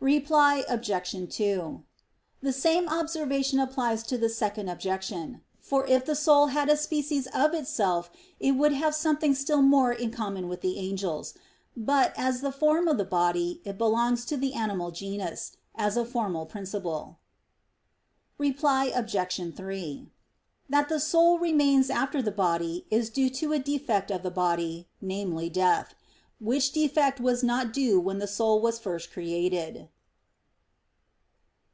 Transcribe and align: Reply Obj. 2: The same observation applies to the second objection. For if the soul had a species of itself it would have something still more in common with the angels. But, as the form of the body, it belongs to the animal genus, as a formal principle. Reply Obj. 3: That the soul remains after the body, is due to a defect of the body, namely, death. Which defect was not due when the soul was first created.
Reply 0.00 0.64
Obj. 0.68 1.12
2: 1.34 1.82
The 2.42 2.52
same 2.52 2.88
observation 2.90 3.58
applies 3.58 4.02
to 4.02 4.18
the 4.18 4.28
second 4.28 4.68
objection. 4.68 5.40
For 5.60 5.86
if 5.86 6.04
the 6.04 6.14
soul 6.14 6.48
had 6.48 6.68
a 6.68 6.76
species 6.76 7.26
of 7.28 7.54
itself 7.54 8.10
it 8.38 8.50
would 8.52 8.74
have 8.74 8.94
something 8.94 9.34
still 9.34 9.62
more 9.62 9.94
in 9.94 10.10
common 10.10 10.46
with 10.46 10.60
the 10.60 10.76
angels. 10.78 11.32
But, 11.74 12.12
as 12.18 12.42
the 12.42 12.52
form 12.52 12.86
of 12.86 12.98
the 12.98 13.06
body, 13.06 13.62
it 13.64 13.78
belongs 13.78 14.26
to 14.26 14.36
the 14.36 14.52
animal 14.52 14.90
genus, 14.90 15.56
as 15.74 15.96
a 15.96 16.04
formal 16.04 16.44
principle. 16.44 17.18
Reply 18.36 18.92
Obj. 18.94 19.54
3: 19.56 20.10
That 20.68 20.90
the 20.90 21.00
soul 21.00 21.38
remains 21.38 21.88
after 21.88 22.20
the 22.20 22.30
body, 22.30 22.84
is 22.90 23.08
due 23.08 23.30
to 23.30 23.54
a 23.54 23.58
defect 23.58 24.10
of 24.10 24.22
the 24.22 24.30
body, 24.30 24.86
namely, 25.00 25.48
death. 25.48 25.94
Which 26.40 26.72
defect 26.72 27.20
was 27.20 27.42
not 27.42 27.72
due 27.72 27.98
when 27.98 28.18
the 28.18 28.26
soul 28.26 28.60
was 28.60 28.78
first 28.78 29.10
created. 29.10 29.88